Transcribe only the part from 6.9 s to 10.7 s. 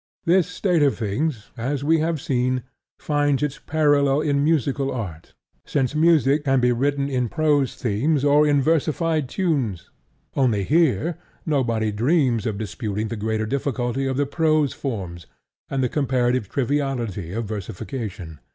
in prose themes or in versified tunes; only